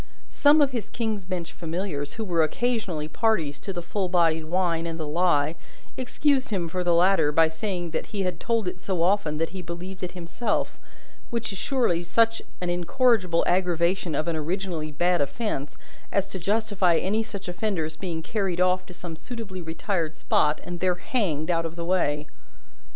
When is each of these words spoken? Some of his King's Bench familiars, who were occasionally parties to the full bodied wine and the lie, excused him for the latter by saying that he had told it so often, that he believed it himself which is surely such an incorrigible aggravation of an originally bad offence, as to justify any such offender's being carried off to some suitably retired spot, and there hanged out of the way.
Some 0.31 0.61
of 0.61 0.71
his 0.71 0.89
King's 0.89 1.25
Bench 1.25 1.51
familiars, 1.53 2.13
who 2.15 2.25
were 2.25 2.41
occasionally 2.41 3.07
parties 3.07 3.59
to 3.59 3.71
the 3.71 3.83
full 3.83 4.09
bodied 4.09 4.45
wine 4.45 4.87
and 4.87 4.99
the 4.99 5.05
lie, 5.05 5.53
excused 5.95 6.49
him 6.49 6.67
for 6.67 6.83
the 6.83 6.95
latter 6.95 7.31
by 7.31 7.47
saying 7.49 7.91
that 7.91 8.07
he 8.07 8.21
had 8.23 8.39
told 8.39 8.67
it 8.67 8.79
so 8.79 9.03
often, 9.03 9.37
that 9.37 9.49
he 9.49 9.61
believed 9.61 10.01
it 10.01 10.13
himself 10.13 10.79
which 11.29 11.51
is 11.53 11.59
surely 11.59 12.01
such 12.03 12.41
an 12.61 12.71
incorrigible 12.71 13.43
aggravation 13.45 14.15
of 14.15 14.27
an 14.27 14.35
originally 14.35 14.91
bad 14.91 15.21
offence, 15.21 15.77
as 16.11 16.27
to 16.29 16.39
justify 16.39 16.97
any 16.97 17.21
such 17.21 17.47
offender's 17.47 17.95
being 17.95 18.23
carried 18.23 18.59
off 18.59 18.87
to 18.87 18.95
some 18.95 19.15
suitably 19.15 19.61
retired 19.61 20.15
spot, 20.15 20.59
and 20.63 20.79
there 20.79 20.95
hanged 20.95 21.51
out 21.51 21.63
of 21.63 21.75
the 21.75 21.85
way. 21.85 22.25